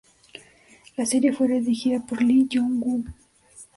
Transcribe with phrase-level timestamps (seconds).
[0.97, 3.03] La serie fue dirigida por Lee Myung Woo.